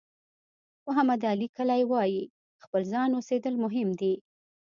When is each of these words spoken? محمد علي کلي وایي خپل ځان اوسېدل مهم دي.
محمد 0.87 1.21
علي 1.31 1.47
کلي 1.57 1.83
وایي 1.91 2.21
خپل 2.63 2.81
ځان 2.93 3.09
اوسېدل 3.13 3.53
مهم 3.63 3.89
دي. 3.99 4.13